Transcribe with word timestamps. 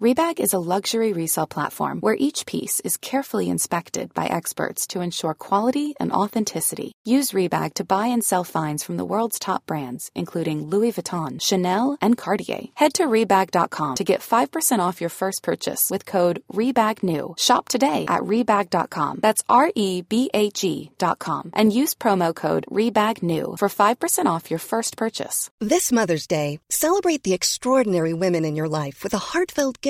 Rebag 0.00 0.40
is 0.40 0.54
a 0.54 0.58
luxury 0.58 1.12
resale 1.12 1.46
platform 1.46 2.00
where 2.00 2.16
each 2.18 2.46
piece 2.46 2.80
is 2.80 2.96
carefully 2.96 3.50
inspected 3.50 4.14
by 4.14 4.24
experts 4.28 4.86
to 4.86 5.02
ensure 5.02 5.34
quality 5.34 5.92
and 6.00 6.10
authenticity. 6.10 6.92
Use 7.04 7.32
Rebag 7.32 7.74
to 7.74 7.84
buy 7.84 8.06
and 8.06 8.24
sell 8.24 8.42
finds 8.42 8.82
from 8.82 8.96
the 8.96 9.04
world's 9.04 9.38
top 9.38 9.66
brands, 9.66 10.10
including 10.14 10.68
Louis 10.68 10.92
Vuitton, 10.92 11.38
Chanel, 11.38 11.98
and 12.00 12.16
Cartier. 12.16 12.62
Head 12.76 12.94
to 12.94 13.08
Rebag.com 13.08 13.96
to 13.96 14.04
get 14.04 14.20
5% 14.20 14.78
off 14.78 15.02
your 15.02 15.10
first 15.10 15.42
purchase 15.42 15.90
with 15.90 16.06
code 16.06 16.42
REBAGNEW. 16.54 17.38
Shop 17.38 17.68
today 17.68 18.06
at 18.08 18.22
Rebag.com. 18.22 19.18
That's 19.20 19.42
R 19.50 19.70
E 19.74 20.00
B 20.00 20.30
A 20.32 20.48
G.com. 20.48 21.50
And 21.52 21.74
use 21.74 21.94
promo 21.94 22.34
code 22.34 22.64
REBAGNEW 22.70 23.58
for 23.58 23.68
5% 23.68 24.24
off 24.24 24.50
your 24.50 24.60
first 24.60 24.96
purchase. 24.96 25.50
This 25.60 25.92
Mother's 25.92 26.26
Day, 26.26 26.58
celebrate 26.70 27.22
the 27.22 27.34
extraordinary 27.34 28.14
women 28.14 28.46
in 28.46 28.56
your 28.56 28.68
life 28.68 29.04
with 29.04 29.12
a 29.12 29.18
heartfelt 29.18 29.82
gift 29.82 29.89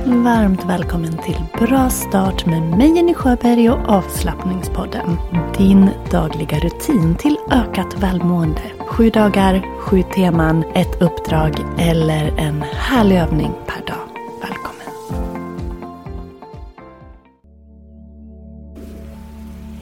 Varmt 0.00 0.64
välkommen 0.64 1.18
till 1.18 1.44
Bra 1.58 1.90
start 1.90 2.46
med 2.46 2.62
mig 2.62 2.96
Jenny 2.96 3.14
Sjöberg 3.14 3.70
och 3.70 3.88
avslappningspodden. 3.88 5.16
Din 5.58 5.90
dagliga 6.10 6.58
rutin 6.58 7.16
till 7.16 7.36
ökat 7.50 7.98
välmående. 7.98 8.62
Sju 8.78 9.10
dagar, 9.10 9.80
sju 9.80 10.02
teman, 10.14 10.64
ett 10.74 11.02
uppdrag 11.02 11.52
eller 11.78 12.38
en 12.38 12.62
härlig 12.62 13.16
övning 13.16 13.52
per 13.66 13.86
dag. 13.86 14.08
Välkommen! 14.42 15.22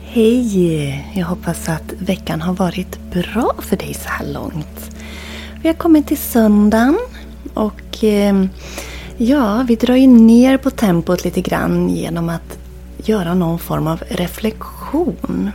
Hej! 0.04 1.06
Jag 1.14 1.26
hoppas 1.26 1.68
att 1.68 1.92
veckan 1.98 2.40
har 2.40 2.54
varit 2.54 2.98
bra 3.12 3.54
för 3.58 3.76
dig 3.76 3.94
så 3.94 4.08
här 4.08 4.26
långt. 4.26 4.96
Vi 5.62 5.68
har 5.68 5.76
kommit 5.76 6.06
till 6.06 6.18
söndagen 6.18 6.98
och 7.54 8.04
eh, 8.04 8.44
Ja, 9.22 9.64
vi 9.68 9.76
drar 9.76 9.96
ju 9.96 10.06
ner 10.06 10.56
på 10.56 10.70
tempot 10.70 11.24
lite 11.24 11.40
grann 11.40 11.88
genom 11.88 12.28
att 12.28 12.58
göra 12.96 13.34
någon 13.34 13.58
form 13.58 13.86
av 13.86 14.02
reflektion. 14.08 15.50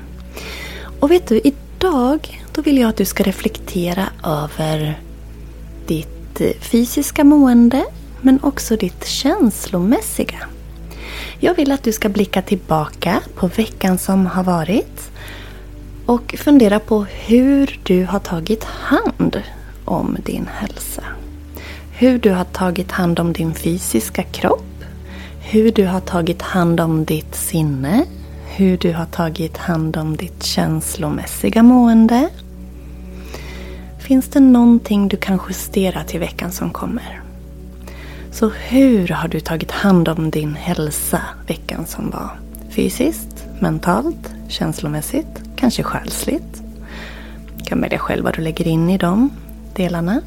Och 0.99 1.11
vet 1.11 1.27
du, 1.27 1.41
idag 1.43 2.43
då 2.51 2.61
vill 2.61 2.77
jag 2.77 2.89
att 2.89 2.97
du 2.97 3.05
ska 3.05 3.23
reflektera 3.23 4.09
över 4.23 4.99
ditt 5.87 6.41
eh, 6.41 6.51
fysiska 6.59 7.23
mående 7.23 7.85
men 8.21 8.39
också 8.43 8.75
ditt 8.77 9.05
känslomässiga. 9.05 10.39
Jag 11.39 11.55
vill 11.55 11.71
att 11.71 11.83
du 11.83 11.91
ska 11.91 12.09
blicka 12.09 12.41
tillbaka 12.41 13.21
på 13.35 13.47
veckan 13.47 13.97
som 13.97 14.25
har 14.25 14.43
varit 14.43 15.11
och 16.05 16.35
fundera 16.37 16.79
på 16.79 17.03
hur 17.03 17.79
du 17.83 18.05
har 18.05 18.19
tagit 18.19 18.63
hand 18.63 19.41
om 19.85 20.17
din 20.25 20.49
hälsa. 20.53 21.03
Hur 21.97 22.17
du 22.17 22.31
har 22.31 22.43
tagit 22.43 22.91
hand 22.91 23.19
om 23.19 23.33
din 23.33 23.53
fysiska 23.53 24.23
kropp. 24.23 24.83
Hur 25.39 25.71
du 25.71 25.85
har 25.85 25.99
tagit 25.99 26.41
hand 26.41 26.79
om 26.79 27.05
ditt 27.05 27.35
sinne. 27.35 28.05
Hur 28.45 28.77
du 28.77 28.93
har 28.93 29.05
tagit 29.05 29.57
hand 29.57 29.97
om 29.97 30.17
ditt 30.17 30.43
känslomässiga 30.43 31.63
mående. 31.63 32.29
Finns 33.99 34.27
det 34.27 34.39
någonting 34.39 35.07
du 35.07 35.17
kan 35.17 35.39
justera 35.49 36.03
till 36.03 36.19
veckan 36.19 36.51
som 36.51 36.69
kommer? 36.69 37.21
Så 38.31 38.49
hur 38.49 39.07
har 39.07 39.27
du 39.27 39.39
tagit 39.39 39.71
hand 39.71 40.09
om 40.09 40.31
din 40.31 40.55
hälsa 40.55 41.21
veckan 41.47 41.85
som 41.85 42.09
var? 42.09 42.39
Fysiskt, 42.69 43.45
mentalt, 43.59 44.33
känslomässigt, 44.47 45.41
kanske 45.55 45.83
själsligt? 45.83 46.63
Du 47.57 47.63
kan 47.63 47.81
välja 47.81 47.99
själv 47.99 48.23
vad 48.23 48.35
du 48.35 48.41
lägger 48.41 48.67
in 48.67 48.89
i 48.89 48.97
de 48.97 49.29
delarna. 49.75 50.21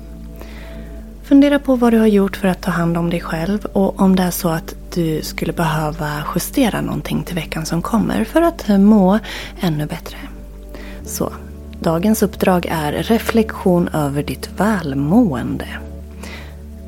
Fundera 1.29 1.59
på 1.59 1.77
vad 1.77 1.93
du 1.93 1.99
har 1.99 2.07
gjort 2.07 2.37
för 2.37 2.49
att 2.49 2.63
ta 2.63 2.71
hand 2.71 2.97
om 2.97 3.11
dig 3.11 3.21
själv 3.21 3.65
och 3.65 4.01
om 4.01 4.17
det 4.17 4.23
är 4.23 4.31
så 4.31 4.49
att 4.49 4.75
du 4.95 5.23
skulle 5.23 5.53
behöva 5.53 6.25
justera 6.35 6.81
någonting 6.81 7.23
till 7.23 7.35
veckan 7.35 7.67
som 7.67 7.83
kommer 7.83 8.25
för 8.25 8.43
att 8.43 8.69
må 8.69 9.19
ännu 9.61 9.87
bättre. 9.87 10.17
Så, 11.05 11.33
dagens 11.81 12.23
uppdrag 12.23 12.67
är 12.71 12.93
reflektion 12.93 13.89
över 13.89 14.23
ditt 14.23 14.51
välmående. 14.57 15.69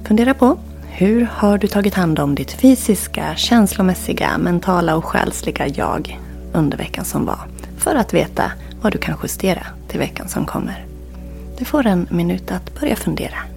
Fundera 0.04 0.34
på 0.34 0.58
hur 0.82 1.28
har 1.32 1.58
du 1.58 1.66
tagit 1.66 1.94
hand 1.94 2.18
om 2.18 2.34
ditt 2.34 2.52
fysiska, 2.52 3.34
känslomässiga, 3.36 4.38
mentala 4.38 4.96
och 4.96 5.04
själsliga 5.04 5.66
jag 5.68 6.20
under 6.52 6.78
veckan 6.78 7.04
som 7.04 7.26
var? 7.26 7.40
För 7.78 7.94
att 7.94 8.14
veta 8.14 8.52
vad 8.82 8.92
du 8.92 8.98
kan 8.98 9.18
justera 9.22 9.66
till 9.88 9.98
veckan 9.98 10.28
som 10.28 10.46
kommer. 10.46 10.84
Du 11.58 11.64
får 11.64 11.86
en 11.86 12.06
minut 12.10 12.50
att 12.50 12.80
börja 12.80 12.96
fundera. 12.96 13.49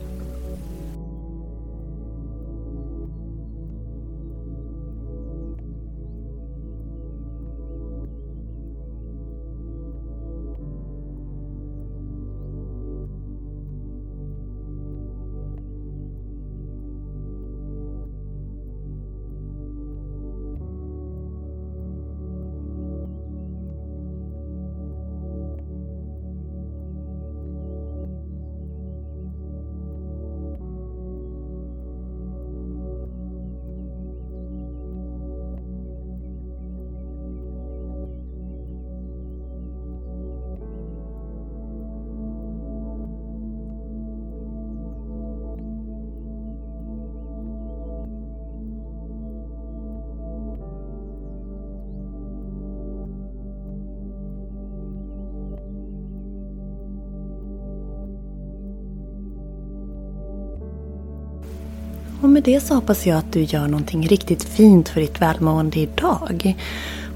Och 62.23 62.29
med 62.29 62.43
det 62.43 62.59
så 62.59 62.75
hoppas 62.75 63.05
jag 63.05 63.17
att 63.17 63.31
du 63.31 63.41
gör 63.41 63.67
någonting 63.67 64.07
riktigt 64.07 64.43
fint 64.43 64.89
för 64.89 65.01
ditt 65.01 65.21
välmående 65.21 65.79
idag. 65.79 66.55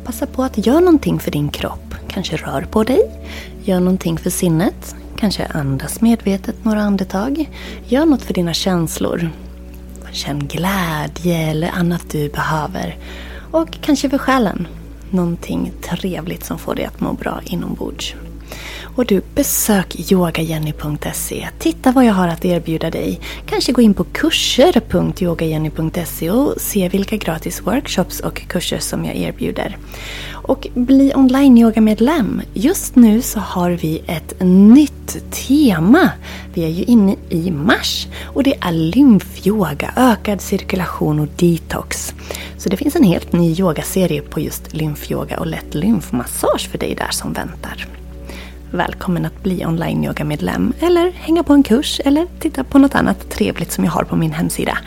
Passa 0.03 0.25
på 0.25 0.43
att 0.43 0.65
göra 0.67 0.79
någonting 0.79 1.19
för 1.19 1.31
din 1.31 1.49
kropp. 1.49 1.95
Kanske 2.07 2.37
rör 2.37 2.61
på 2.61 2.83
dig. 2.83 3.01
Gör 3.63 3.79
någonting 3.79 4.17
för 4.17 4.29
sinnet. 4.29 4.95
Kanske 5.15 5.45
andas 5.45 6.01
medvetet 6.01 6.65
några 6.65 6.81
andetag. 6.81 7.49
Gör 7.85 8.05
något 8.05 8.21
för 8.21 8.33
dina 8.33 8.53
känslor. 8.53 9.29
Känn 10.11 10.47
glädje 10.47 11.37
eller 11.37 11.69
annat 11.69 12.09
du 12.11 12.29
behöver. 12.29 12.97
Och 13.51 13.77
kanske 13.81 14.09
för 14.09 14.17
själen. 14.17 14.67
Någonting 15.09 15.71
trevligt 15.81 16.45
som 16.45 16.59
får 16.59 16.75
dig 16.75 16.85
att 16.85 16.99
må 16.99 17.13
bra 17.13 17.41
inombords. 17.45 18.15
Och 18.97 19.05
du, 19.05 19.21
besök 19.35 20.11
yogajenny.se. 20.11 21.47
Titta 21.59 21.91
vad 21.91 22.05
jag 22.05 22.13
har 22.13 22.27
att 22.27 22.45
erbjuda 22.45 22.89
dig. 22.89 23.19
Kanske 23.45 23.71
gå 23.71 23.81
in 23.81 23.93
på 23.93 24.03
kurser.yogajenny.se 24.03 26.31
och 26.31 26.61
se 26.61 26.89
vilka 26.89 27.17
gratis 27.17 27.61
workshops 27.61 28.19
och 28.19 28.47
kurser 28.47 28.79
som 28.79 29.05
jag 29.05 29.15
erbjuder. 29.15 29.77
Och 30.33 30.67
bli 30.73 31.11
online-yogamedlem. 31.15 32.41
Just 32.53 32.95
nu 32.95 33.21
så 33.21 33.39
har 33.39 33.71
vi 33.71 34.03
ett 34.07 34.41
nytt 34.41 35.31
tema. 35.31 36.09
Vi 36.53 36.63
är 36.63 36.69
ju 36.69 36.83
inne 36.83 37.15
i 37.29 37.51
mars 37.51 38.07
och 38.25 38.43
det 38.43 38.55
är 38.61 38.71
lymfyoga, 38.71 39.93
ökad 39.95 40.41
cirkulation 40.41 41.19
och 41.19 41.27
detox. 41.35 42.13
Så 42.57 42.69
det 42.69 42.77
finns 42.77 42.95
en 42.95 43.03
helt 43.03 43.33
ny 43.33 43.55
yogaserie 43.59 44.21
på 44.21 44.39
just 44.39 44.73
lymfyoga 44.73 45.39
och 45.39 45.47
lätt 45.47 45.75
lymfmassage 45.75 46.69
för 46.71 46.77
dig 46.77 46.95
där 46.95 47.11
som 47.11 47.33
väntar. 47.33 47.87
Välkommen 48.71 49.25
att 49.25 49.43
bli 49.43 49.65
online-yogamedlem 49.65 50.73
eller 50.79 51.11
hänga 51.11 51.43
på 51.43 51.53
en 51.53 51.63
kurs 51.63 52.01
eller 52.05 52.27
titta 52.39 52.63
på 52.63 52.77
något 52.77 52.95
annat 52.95 53.29
trevligt 53.29 53.71
som 53.71 53.83
jag 53.83 53.91
har 53.91 54.03
på 54.03 54.15
min 54.15 54.31
hemsida 54.31 54.77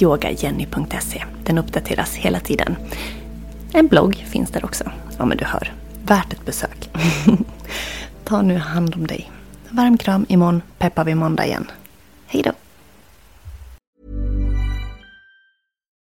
yogajenny.se. 0.00 1.24
Den 1.44 1.58
uppdateras 1.58 2.14
hela 2.14 2.40
tiden. 2.40 2.76
En 3.72 3.86
blogg 3.86 4.14
finns 4.16 4.50
där 4.50 4.64
också. 4.64 4.84
Ja 5.18 5.24
men 5.24 5.36
du 5.36 5.44
hör, 5.44 5.72
värt 6.02 6.32
ett 6.32 6.44
besök. 6.44 6.90
Ta 8.24 8.42
nu 8.42 8.56
hand 8.56 8.94
om 8.94 9.06
dig. 9.06 9.30
Varm 9.70 9.98
kram, 9.98 10.26
imorgon 10.28 10.62
peppar 10.78 11.04
vi 11.04 11.14
måndag 11.14 11.46
igen. 11.46 11.70
Hej 12.26 12.42
då! 12.42 12.52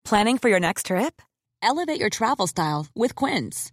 Planning 0.08 0.38
for 0.38 0.50
your 0.50 0.60
next 0.60 0.86
trip? 0.86 1.22
Elevate 1.62 2.00
your 2.00 2.10
travel 2.10 2.48
style 2.48 2.86
with 2.94 3.14
Quince. 3.24 3.72